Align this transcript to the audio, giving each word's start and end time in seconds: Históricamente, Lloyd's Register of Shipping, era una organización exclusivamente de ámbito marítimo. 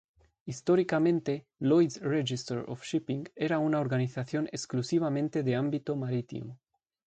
Históricamente, 0.47 1.45
Lloyd's 1.59 2.01
Register 2.01 2.65
of 2.67 2.83
Shipping, 2.83 3.27
era 3.35 3.59
una 3.59 3.79
organización 3.79 4.47
exclusivamente 4.51 5.43
de 5.43 5.55
ámbito 5.55 5.95
marítimo. 5.95 6.57